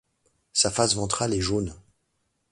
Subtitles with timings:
[0.51, 1.75] Sa face ventrale est jaune.